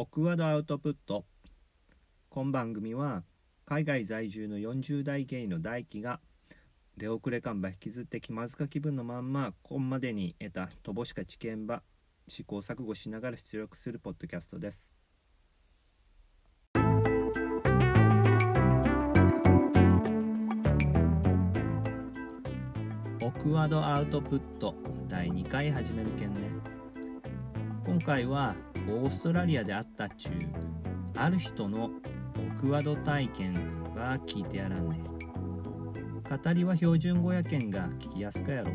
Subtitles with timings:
[0.00, 1.26] オクワドアウトプット。
[2.30, 3.22] 今番組は
[3.66, 6.20] 海外在住の40代ゲイの大輝が
[6.96, 11.82] 出遅れ感ば引きずって気まずか気分のまんまこんまでに得た乏しか知見ば
[12.26, 14.96] 試行錯誤しながら出力するポッドキャストです。
[23.20, 24.74] オクワードアウトプット
[25.08, 26.40] 第2回始めるけんね。
[27.84, 28.56] 今回は
[28.90, 30.32] オーストラリアであったっちゅう
[31.16, 33.54] ある人のオクワド体験
[33.94, 35.00] は聞いてやらんね。
[36.28, 38.72] 語りは標準語やけんが聞きやすかやろ。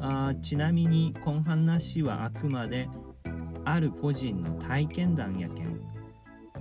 [0.00, 2.88] あちなみに今話はあくまで
[3.64, 5.80] ある個人の体験談やけん。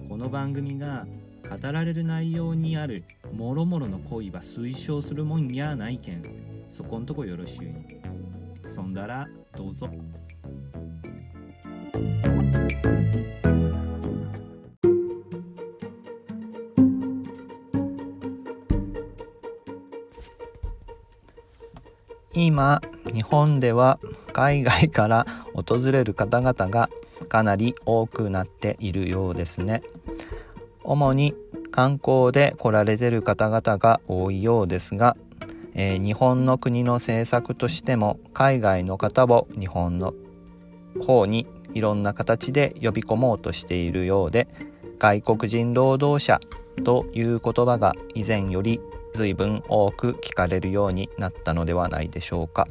[0.08, 1.06] この番組が
[1.50, 6.24] 語られる内容にあるもろもろの恋は推奨するもんやないけん。
[6.72, 8.02] そこんとこよろしゅうに。
[8.64, 9.90] そんだらどうぞ。
[22.32, 22.82] 今
[23.14, 24.00] 日本では
[24.34, 26.90] 海外から訪れる方々が
[27.28, 29.82] かなり多くなっているようですね。
[30.84, 31.36] 主に
[31.72, 35.18] 観光で来られてる方々が多いようですが、
[35.76, 40.14] えー、日本の国の政策としても海外の方を日本の
[41.04, 44.48] 方にいろんな形で呼び込もうとしているようで
[44.98, 46.40] 外国人労働者
[46.84, 48.82] という言葉が以前より
[49.14, 52.68] 随分多く聞かれるようになったのではないでしょうか。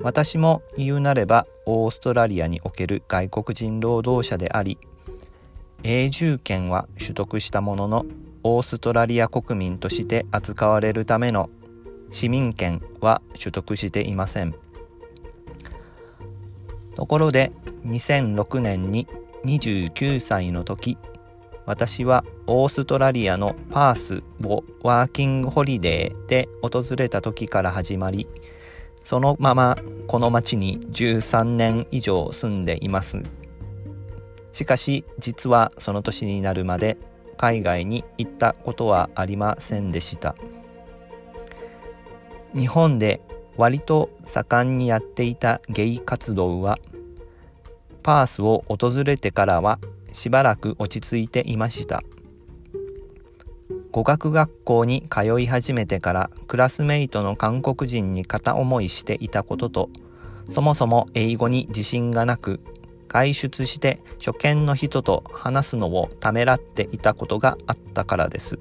[0.00, 4.78] 私も言うなればオーストラリアにおける外国人労働者であり
[5.82, 8.06] 永住権は取得したものの
[8.42, 11.48] オーストラリア国民として扱われるための
[12.10, 14.54] 市民権は取得していません。
[16.96, 17.52] ところで
[17.86, 19.06] 2006年に
[19.44, 20.98] 29歳の時
[21.66, 28.28] 私はオーストラリアのパースをワーキングホリデーで訪れた時から始まり
[29.04, 29.76] そのまま
[30.06, 33.22] この町に13年以上住んでいます。
[34.52, 36.96] しかし実はその年になるまで
[37.36, 40.34] 海外に行ったことはありませんでした。
[42.52, 43.20] 日本で
[43.56, 46.78] 割と盛んにやっていたゲイ活動は
[48.06, 49.80] パースを訪れてからは
[50.12, 52.04] しばらく落ち着いていました。
[53.90, 59.90] 語学学校に通い始めてからクラスメイトの韓国人に片思いしていたことと
[60.52, 62.60] そもそも英語に自信がなく
[63.08, 68.60] 外出して初見の人と話すのをためらっていたことがあったからです。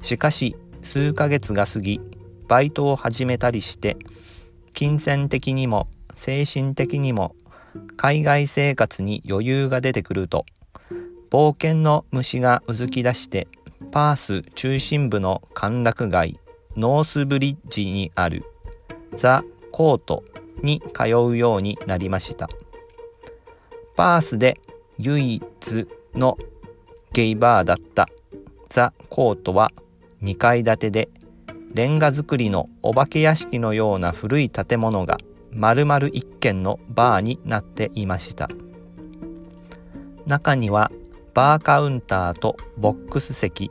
[0.00, 2.00] しかし数ヶ月が過ぎ
[2.48, 3.98] バイトを始めたりして
[4.72, 7.36] 金銭的にも精神的にも
[7.96, 10.46] 海外生活に余裕が出てくると
[11.30, 13.48] 冒険の虫がうずき出して
[13.90, 16.38] パース中心部の歓楽街
[16.76, 18.44] ノースブリッジにある
[19.14, 19.42] ザ・
[19.72, 20.24] コート
[20.62, 22.48] に通うようになりました。
[23.96, 24.58] パースで
[24.98, 26.36] 唯一の
[27.12, 28.08] ゲイバーだった
[28.68, 29.72] ザ・コートは
[30.22, 31.08] 2階建てで
[31.72, 35.18] レンガ造りのお化け屋敷のような古い建物が
[35.56, 38.50] 丸々一軒のバーになっていました。
[40.26, 40.90] 中には
[41.32, 43.70] バーカウンターとボックス席。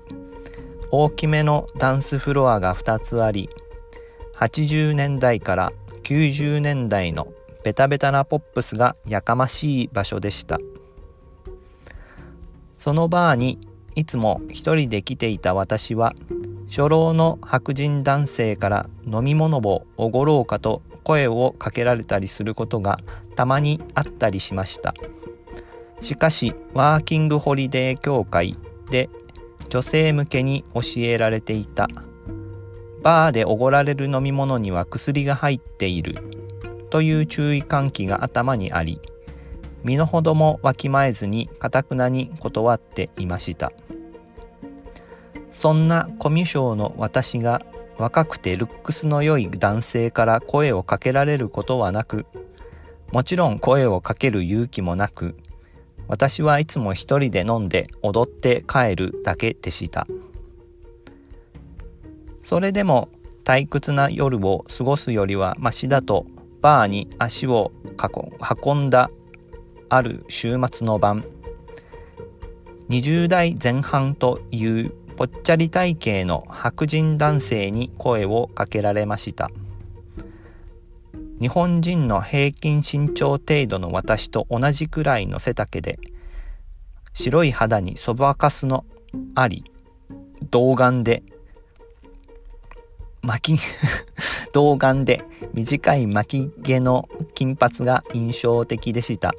[0.89, 3.49] 大きめのダンスフロアが2つあり
[4.35, 5.73] 80年代から
[6.03, 7.27] 90年代の
[7.63, 10.57] ベタベタなポップスがやかましい場所でした。
[12.77, 13.59] そのバーに
[13.93, 16.13] いつも一人で来ていた私は
[16.67, 22.99] 初老の白人男性から飲み物をおごろうかと声をかけられたりすることが
[23.35, 24.93] たまにあったりしました。
[26.01, 28.57] しかしワーキングホリデー協会
[28.89, 29.09] で
[29.69, 31.87] 女性向けに教えられていた。
[33.01, 36.15] バーでおごられる飲み物には薬が入っている。
[36.89, 39.01] という注意喚起が頭にあり
[39.83, 43.71] 身の程もわきまえずにかたくなに断っていました。
[45.51, 47.61] そんなコミュ障の私が
[47.97, 52.25] 若くてルックスの良い男性から声をかけられることはなく
[53.11, 55.35] もちろん声をかける勇気もなく
[56.07, 60.05] 私はいつも一人で飲んで踊って帰るだけでした。
[62.45, 63.09] それでも
[63.43, 66.27] 退屈な夜を過ごすよりはマシだと
[66.61, 67.71] バーに足を
[68.63, 69.09] 運んだ
[69.89, 71.25] ある週末の晩
[72.89, 79.49] 20代前半というぽっちゃり体型の白人男性に声をかけられました。
[81.39, 85.99] 日本人の平均身長程度の私と同じくらいの背丈で
[87.13, 88.85] 白い肌にそばかすの
[89.35, 89.65] あり
[90.49, 91.23] 童顔で
[93.21, 93.61] 巻き
[94.53, 95.23] 童顔で
[95.53, 99.33] 短い巻き毛の金髪が印象的でした。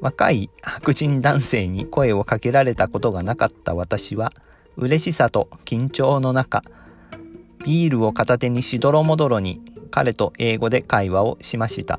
[0.00, 4.32] 若い白人男性に声をかけられたことがなかった私は
[4.76, 6.62] 嬉しさと緊張の中
[7.64, 9.60] ビールを片手にしどろもどろに
[9.90, 11.98] 彼と英語で会話をしました。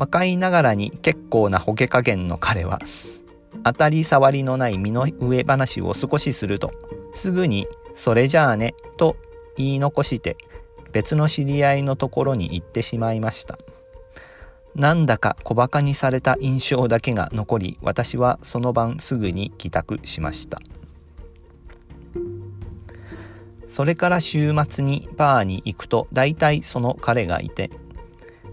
[0.00, 2.78] 若いながらに結構なほけ加減の彼は
[3.64, 6.72] 当たり障りのない身の上話を少しすると
[7.12, 9.16] すぐに「それじゃあね」と
[9.58, 10.38] 言い残して
[10.90, 13.58] 別の知り合いのところに行ってしまいました。
[14.74, 20.60] なんだか小馬鹿にされた印象だけが残り私はその晩すぐに帰宅しました。
[23.66, 27.70] それから週末にバーに行くと大体その彼がいて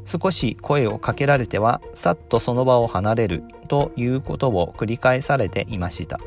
[0.05, 6.19] 少し声をかけられてはさっとその場を離れるということを繰り返されていました。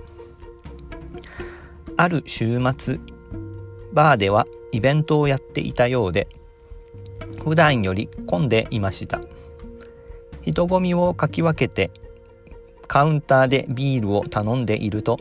[1.96, 2.98] ある週末
[3.93, 6.28] バーではイベントをやっていたようで
[7.44, 9.20] 普段より混んでいました。
[10.42, 11.90] 人混みをかき分けて
[12.87, 15.19] カウンターでビールを頼んでいると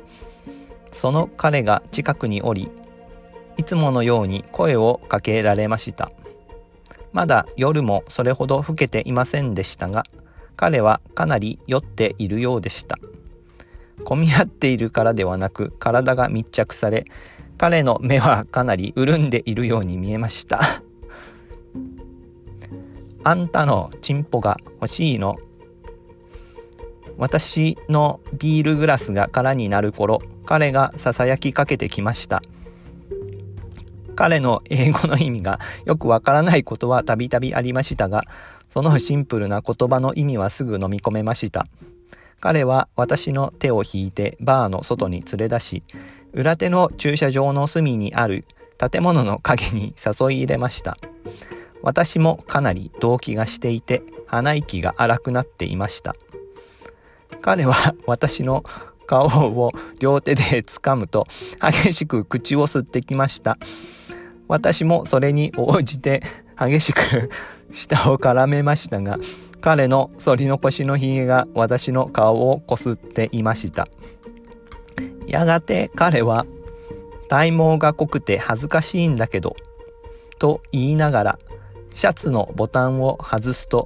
[0.92, 2.72] その彼が近くにおり
[3.58, 6.12] いつものように声をかけられました。
[7.12, 10.04] まだ夜もそれほど更けていませんでしたが
[10.56, 12.98] 彼はかなり酔っているようでした。
[14.06, 17.06] 混み合っているからではなく体が密着され
[17.58, 20.60] 彼の目はかなり潤んでいるように見えました。
[23.24, 25.38] あんたのチンポが欲しいの
[27.18, 32.42] 私のビールグラスが空になる頃彼がささやきかけてきました
[34.20, 38.26] 彼の英語の意味がよくわからないことはたびたびありましたが、
[38.68, 41.68] そのシンプルな言葉の意味はすぐ飲み込めました。
[42.42, 45.84] 彼は私の手を引いてバーの外に連れ出し、
[46.34, 48.44] 裏手の駐車場の隅にある
[48.78, 50.98] 建物の陰に誘い入れました。
[51.82, 56.16] 私もかなり動悸がしていて鼻息が荒くなっていました。
[57.42, 57.74] 彼は
[58.06, 58.64] 私の
[59.08, 61.26] 顔を両手で掴むと
[61.60, 63.58] 激しく口を吸ってきました。
[64.48, 66.22] 私もそれに応じて
[66.60, 67.30] 激しく
[67.72, 69.18] 舌を絡めましたが、
[69.62, 73.88] 彼の反り残しのひげが私の顔をこすっていました。
[75.28, 76.46] やがて彼は、
[77.28, 79.56] 体毛が濃くて恥ずかしいんだけど、
[80.40, 81.40] と言いながら、
[81.92, 83.86] シャツのボタンを外すと、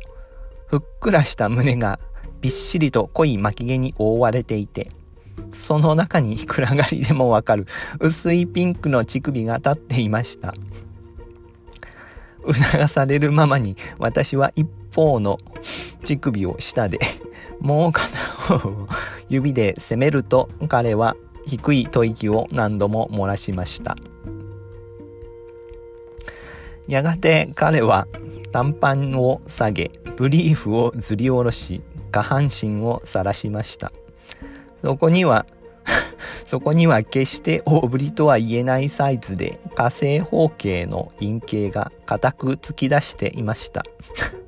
[0.68, 2.00] ふっくらした胸が
[2.42, 4.90] びっしりと濃い巻き毛に覆われていて、
[5.52, 7.66] その中に暗がりでもわかる
[8.00, 10.54] 薄いピンクの乳首が立っていました。
[12.52, 15.38] 促されるままに私は一方の
[16.04, 17.00] 乳首を下で
[17.62, 18.88] もう片方を
[19.30, 21.16] 指で攻めると彼は
[21.46, 23.96] 低い吐息を何度も漏らしました。
[26.88, 28.08] やがて彼は
[28.52, 31.82] 短パンを下げ、ブリーフをずり下ろし、
[32.12, 33.92] 下半身を晒しました。
[34.84, 35.46] そこには
[36.46, 43.84] そこには決して大ぶりとは言えないサイズで火星方形の陰形が固く突き出していました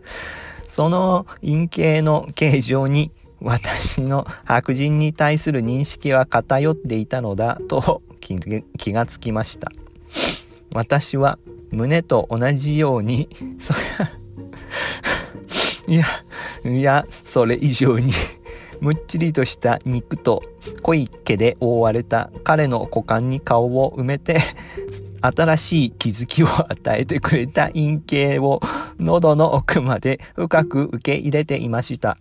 [0.64, 3.12] その陰形の形状に
[3.42, 9.72] 私の白人に対する認識は偏っていたのだと気がつきました
[10.74, 11.38] 私は
[11.76, 13.30] 胸と同じように
[13.60, 13.74] そ
[15.88, 16.06] いや
[16.64, 18.12] いやそれ以上に
[18.82, 20.44] むっちりとした肉と
[20.82, 24.40] 濃い毛で覆われた彼の股間に顔を埋めて
[25.22, 28.62] 新しい気づきを与えてくれた陰茎を
[29.00, 32.18] 喉の奥まで深く受け入れていました。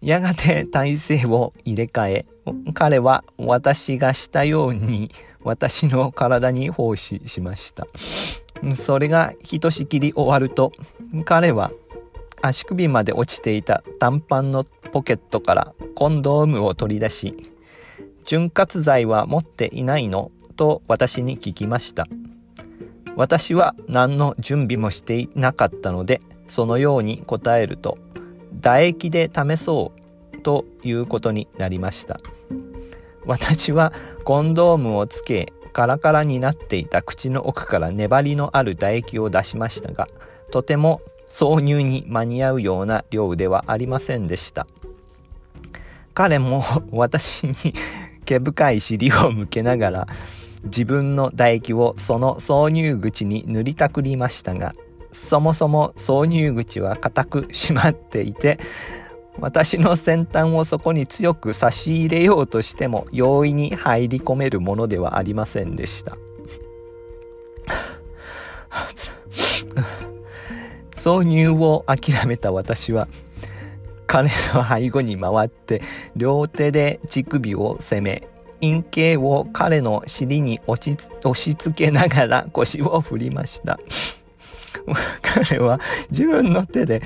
[0.00, 2.26] やがて体勢を入れ替え、
[2.74, 5.12] 彼は私がしたように
[5.44, 7.86] 私の体に奉仕しました。
[8.76, 10.72] それがひとしきり終わると、
[11.24, 11.70] 彼は
[12.40, 17.54] 足首まで落ちていた短パンのポケットからコンドームを取り出し、
[18.24, 20.30] 潤滑剤は持っていないの？
[20.56, 22.06] と私に聞きました。
[23.16, 27.98] 私は何の準備もしていなかったので、そのように答えると、
[28.60, 29.92] 唾液で試そ
[30.34, 32.20] うということになりました。
[33.24, 33.92] 私は
[34.24, 40.06] コンドームをつけ、カラカラになっていた口の奥から粘りのある唾液を出しましたが、
[40.50, 44.66] とても挿入に間に合うような量ではありませんでした。
[46.14, 47.54] 彼も私に
[48.24, 50.06] 毛深い尻を向けながら、
[50.64, 54.72] 自分の唾液をその挿入口に塗りたくりましたが
[55.10, 58.58] そもそも挿入口は固く閉まっていて
[59.38, 66.16] 私の先端をそこに強く差し入れようとしても容易に入り込めるものではありませんでした。
[70.94, 73.08] 挿入を諦めた私は
[74.06, 75.80] 彼の背後に回って
[76.14, 78.28] 両手で乳首を攻め
[78.60, 83.80] 陰茎を彼の尻に押し押し付けながら腰を振りました。
[85.22, 87.02] 彼は自分の手で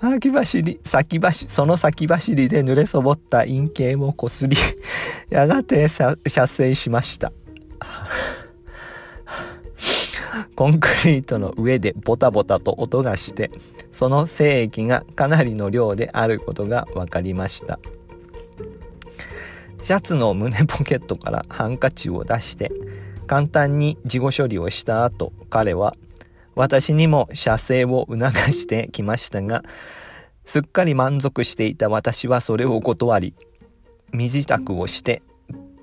[0.00, 4.56] 先走り、先走り、その先走りで濡れそぼった陰茎をこすり、
[5.28, 7.32] やがて射精しました。
[10.54, 13.50] コンクリートの上でボタボタと音がして、
[13.90, 17.80] その精液がかなりの量であることが分かりました。
[19.82, 22.70] シャツの胸ポケットからハンカチを出して、
[23.26, 25.96] 簡単に事後処理をした後、彼は
[26.58, 28.18] 私にも射精を促
[28.50, 29.62] してきましたが、
[30.44, 33.36] すっかり満足していた私はそれを断り、
[34.12, 35.22] 身支度をして、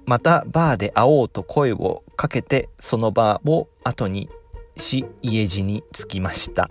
[0.05, 4.29] またバーで会おうと声をかけて、そのバーを後に
[4.75, 6.69] し、家路に着きました。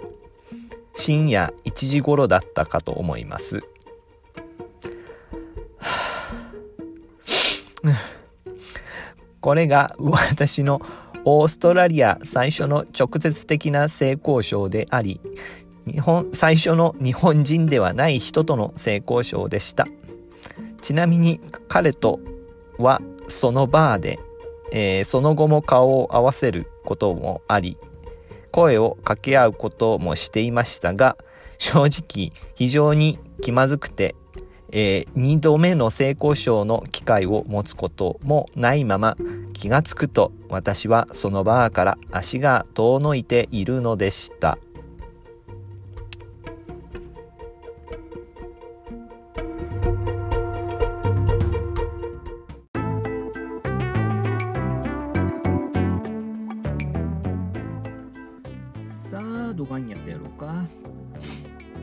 [0.95, 3.63] 深夜1時頃だったかと思います。
[9.41, 10.83] これが私の
[11.25, 15.21] オーストラリア最初の直接的な性交渉であり、
[15.87, 19.87] 日本、最初の日本人ではない人との性交渉でした。
[20.83, 22.21] ちなみに彼と
[22.79, 24.19] はそのバーで、
[24.71, 27.79] えー、その後も顔を合わせることもあり、
[28.51, 31.17] 声を掛け合うこともしていましたが、
[31.59, 34.15] 正直非常に気まずくて
[34.77, 39.17] えー、2度目の性交渉の機会を持つこともないまま
[39.55, 44.59] 気がつくと私はそのバーから足が遠のいているのでした。
[58.83, 60.67] さあ、どがんやってろか。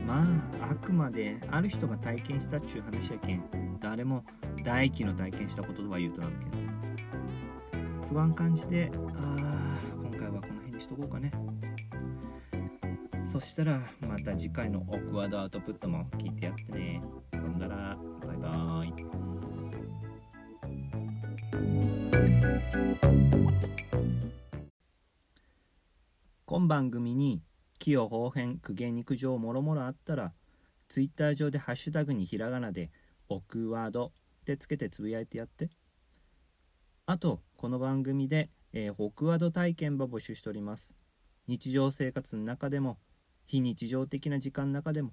[0.06, 0.22] ま
[0.60, 3.42] ああくまである人が体験したっちゅう話やけん
[3.80, 4.24] 誰も
[4.62, 6.50] 大気の体験したこととは言うとらんけん
[8.12, 11.32] そがん感じであ今回はこの辺にしとこうかね。
[13.24, 17.00] そしたらまた次回のオクワードアウトプットも聞いてやってね。
[17.32, 17.96] ほんなら。
[18.26, 18.92] バイバーイ。
[26.44, 27.42] 今番組に
[27.78, 30.34] 器用方変苦言肉情もろもろあったら
[30.88, 32.90] ツイッター上でハッシュタグにひらがなで
[33.30, 35.70] 「オクワード」ってつけてつぶやいてやって。
[37.04, 40.96] あとこの番組で、えー、オクワード体験ば募集しております
[41.46, 42.98] 日常生活の中でも
[43.46, 45.12] 非日常的な時間の中でも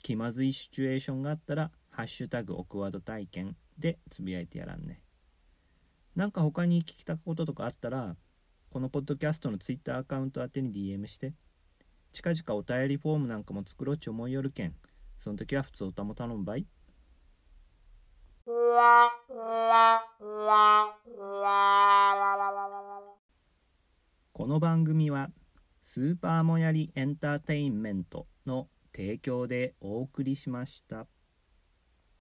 [0.00, 5.02] 気まずいシチュエーションがあったら「ハッシュタグオクワード体験」でつぶやいてやらんね
[6.14, 8.16] なんか他に聞きたこととかあったら
[8.70, 11.34] このポッドキャストのツイッターアカウント宛てに DM して。
[12.12, 14.74] 近々お便りフォームなんかも作ろうち思いよるけん。
[15.18, 16.66] その時は普通歌も頼むばい。
[24.32, 25.30] この番組は
[25.82, 31.06] スーパーもやりエンターテインメントの提供でお送りしました。